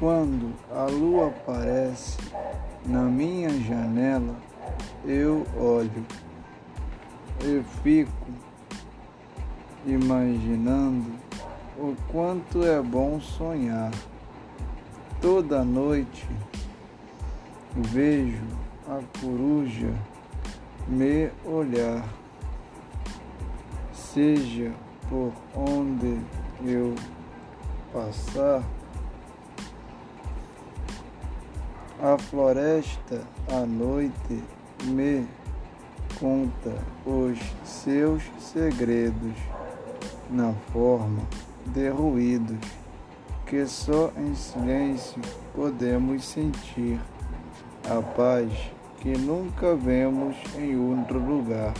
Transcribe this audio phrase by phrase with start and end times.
[0.00, 2.16] quando a lua aparece
[2.86, 4.34] na minha janela,
[5.04, 6.06] eu olho
[7.44, 8.10] e fico
[9.84, 11.12] imaginando
[11.78, 13.90] o quanto é bom sonhar.
[15.20, 16.26] Toda noite
[17.76, 18.42] vejo
[18.88, 19.92] a coruja
[20.88, 22.08] me olhar,
[23.92, 24.72] seja
[25.10, 26.18] por onde
[26.64, 26.94] eu
[27.92, 28.62] passar.
[32.02, 34.42] A floresta à noite
[34.84, 35.26] me
[36.18, 36.72] conta
[37.04, 39.36] os seus segredos
[40.30, 41.22] na forma
[41.66, 42.56] de ruídos
[43.44, 45.20] que só em silêncio
[45.54, 46.98] podemos sentir
[47.84, 48.50] a paz
[49.00, 51.74] que nunca vemos em outro lugar.